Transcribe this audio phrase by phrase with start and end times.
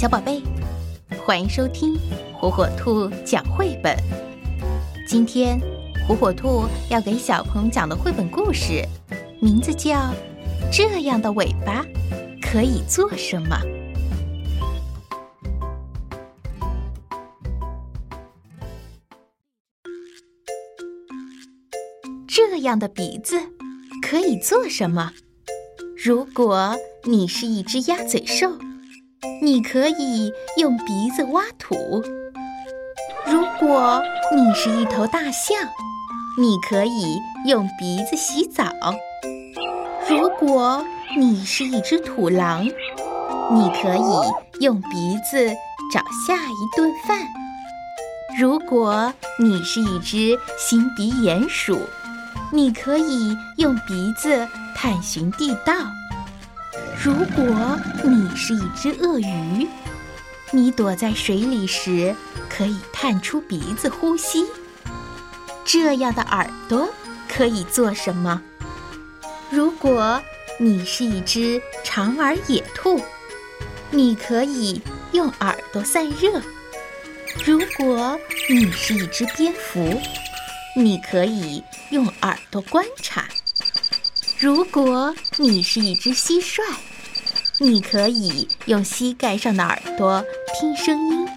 [0.00, 0.42] 小宝贝，
[1.26, 1.94] 欢迎收听
[2.32, 3.94] 火火兔讲绘本。
[5.06, 5.60] 今天，
[6.08, 8.82] 火火兔要给小朋友讲的绘本故事，
[9.42, 9.90] 名字叫
[10.72, 11.84] 《这样的尾巴
[12.40, 13.58] 可以做什么》。
[22.26, 23.38] 这样的鼻子
[24.00, 25.12] 可以做什么？
[26.02, 26.74] 如果
[27.04, 28.50] 你是一只鸭嘴兽。
[29.42, 32.02] 你可以用鼻子挖土。
[33.26, 34.02] 如果
[34.34, 35.68] 你是一头大象，
[36.38, 38.64] 你可以用鼻子洗澡。
[40.08, 40.82] 如果
[41.18, 45.48] 你是一只土狼，你可以用鼻子
[45.92, 47.18] 找下一顿饭。
[48.38, 51.78] 如果你是一只新鼻鼹鼠，
[52.50, 55.74] 你可以用鼻子探寻地道。
[57.02, 59.66] 如果你是一只鳄鱼，
[60.50, 62.14] 你躲在水里时
[62.48, 64.46] 可以探出鼻子呼吸。
[65.64, 66.88] 这样的耳朵
[67.28, 68.42] 可以做什么？
[69.50, 70.20] 如果
[70.58, 73.00] 你是一只长耳野兔，
[73.90, 74.80] 你可以
[75.12, 76.42] 用耳朵散热。
[77.44, 78.18] 如果
[78.48, 80.00] 你是一只蝙蝠，
[80.76, 83.26] 你可以用耳朵观察。
[84.40, 86.62] 如果你是一只蟋蟀，
[87.58, 90.24] 你可以用膝盖上的耳朵
[90.58, 91.28] 听声音。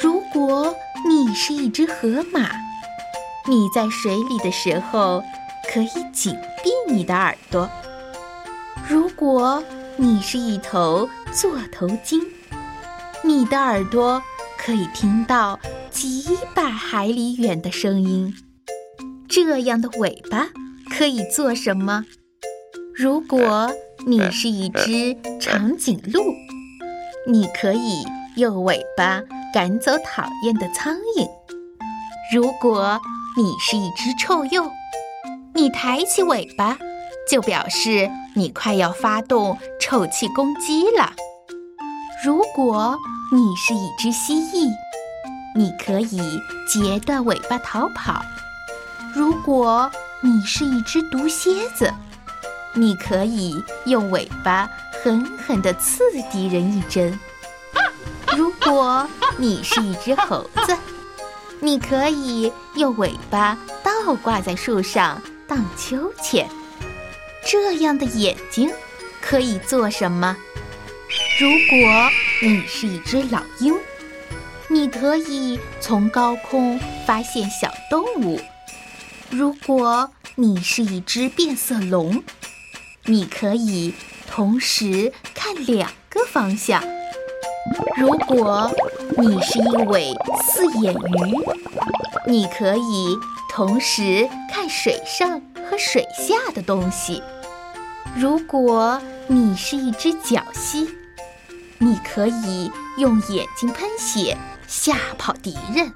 [0.00, 0.72] 如果
[1.04, 2.48] 你是一只河马，
[3.48, 5.20] 你在水里的时候
[5.68, 7.68] 可以紧闭你的耳朵。
[8.88, 9.60] 如果
[9.96, 12.24] 你是一头座头鲸，
[13.24, 14.22] 你的耳朵
[14.56, 15.58] 可以听到
[15.90, 18.32] 几百海里远的声音。
[19.28, 20.46] 这样的尾巴
[20.96, 22.04] 可以做什么？
[22.94, 23.70] 如果。
[24.08, 26.22] 你是一只长颈鹿，
[27.26, 29.20] 你可以用尾巴
[29.52, 31.28] 赶走讨厌的苍蝇。
[32.32, 33.00] 如果
[33.36, 34.70] 你是一只臭鼬，
[35.52, 36.78] 你抬起尾巴，
[37.28, 41.12] 就表示你快要发动臭气攻击了。
[42.24, 42.96] 如果
[43.32, 44.70] 你是一只蜥蜴，
[45.56, 46.20] 你可以
[46.68, 48.22] 截断尾巴逃跑。
[49.12, 49.90] 如果
[50.22, 51.92] 你是一只毒蝎子，
[52.74, 54.68] 你可以用尾巴
[55.02, 57.18] 狠狠地刺敌人一针。
[58.36, 60.76] 如果你是一只猴子，
[61.60, 66.48] 你可以用尾巴倒挂在树上荡秋千。
[67.46, 68.70] 这样的眼睛
[69.20, 70.36] 可以做什么？
[71.38, 72.10] 如果
[72.42, 73.74] 你是一只老鹰，
[74.68, 78.40] 你可以从高空发现小动物。
[79.30, 82.22] 如果你是一只变色龙，
[83.04, 83.92] 你可以
[84.30, 86.82] 同时看两个方向。
[87.96, 88.70] 如果
[89.18, 90.12] 你是一尾
[90.44, 91.36] 四眼鱼，
[92.26, 93.18] 你可以
[93.50, 97.22] 同时看水上和水下的东西。
[98.16, 100.88] 如果你是一只角蜥，
[101.78, 104.36] 你可以用眼睛喷血
[104.68, 105.92] 吓跑敌人。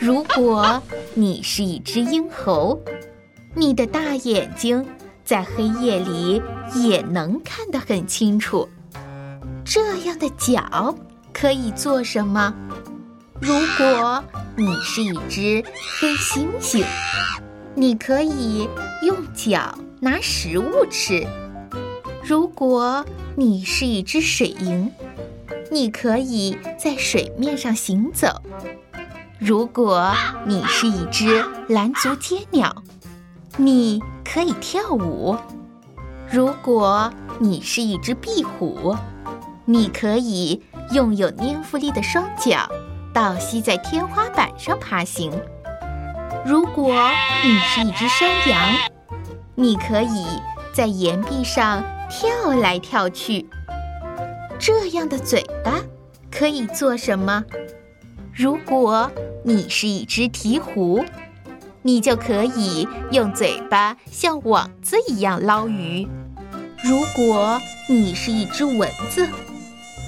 [0.00, 0.82] 如果
[1.14, 2.80] 你是一只鹰猴，
[3.54, 4.84] 你的大眼睛。
[5.24, 6.40] 在黑夜里
[6.74, 8.66] 也能看得很清楚。
[9.62, 10.94] 这样的脚
[11.34, 12.54] 可以做什么？
[13.38, 14.24] 如果
[14.56, 15.62] 你是一只
[16.00, 16.82] 黑猩猩，
[17.74, 18.66] 你可以
[19.02, 21.26] 用脚拿食物吃；
[22.24, 23.04] 如果
[23.36, 24.88] 你是一只水蝇，
[25.70, 28.28] 你可以在水面上行走；
[29.38, 30.12] 如果
[30.44, 32.74] 你是一只蓝足街鸟，
[33.56, 34.02] 你。
[34.30, 35.34] 可以跳舞。
[36.30, 38.94] 如果你是一只壁虎，
[39.64, 40.62] 你可以
[40.92, 42.70] 用有粘附力的双脚
[43.10, 45.32] 倒吸在天花板上爬行。
[46.44, 46.94] 如果
[47.42, 48.60] 你是一只山羊，
[49.54, 50.26] 你可以
[50.74, 52.28] 在岩壁上跳
[52.60, 53.48] 来跳去。
[54.58, 55.80] 这样的嘴巴
[56.30, 57.42] 可以做什么？
[58.34, 59.10] 如果
[59.48, 61.06] 你是一只鹈鹕。
[61.80, 66.06] 你就可以用嘴巴像网子一样捞鱼。
[66.84, 67.58] 如果
[67.88, 69.26] 你是一只蚊子，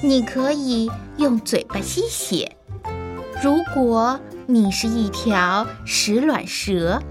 [0.03, 2.55] 你可以用嘴巴吸血。
[3.43, 7.03] 如果你是一条食卵蛇，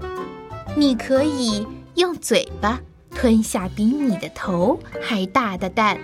[0.76, 1.66] 你可以
[1.96, 2.78] 用嘴巴
[3.12, 5.98] 吞下比你的头还大的蛋。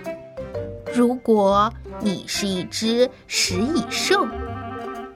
[0.93, 1.71] 如果
[2.01, 4.27] 你是一只食蚁兽，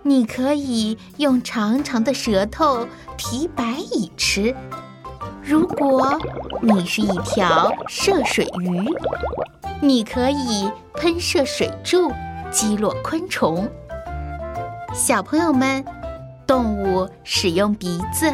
[0.03, 2.87] 你可以用长长的舌头
[3.17, 4.55] 提白蚁吃。
[5.43, 6.19] 如果
[6.61, 8.87] 你是一条涉水鱼，
[9.81, 12.11] 你可以喷射水柱
[12.51, 13.69] 击落昆虫。
[14.93, 15.83] 小朋友们，
[16.47, 18.27] 动物使用鼻子、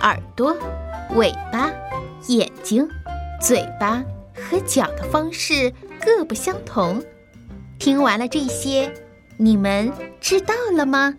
[0.00, 0.56] 耳朵、
[1.14, 1.70] 尾巴、
[2.28, 2.88] 眼睛、
[3.40, 4.02] 嘴巴
[4.34, 5.72] 和脚的方式
[6.04, 7.02] 各不相同。
[7.78, 8.92] 听完了这些，
[9.36, 11.14] 你们知道了吗？